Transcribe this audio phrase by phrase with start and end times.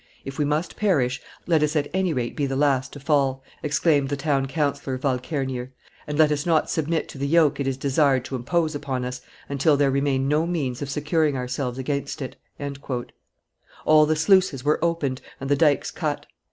[0.25, 4.09] If we must perish, let us at any rate be the last to fall," exclaimed
[4.09, 5.73] the town councillor Walkernier,
[6.07, 9.21] "and let us not submit to the yoke it is desired to impose upon us
[9.47, 12.35] until there remain no means of securing ourselves against it."
[13.85, 16.25] All the sluices were opened and the dikes cut.